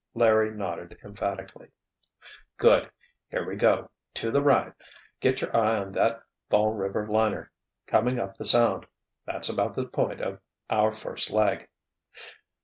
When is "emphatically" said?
1.03-1.67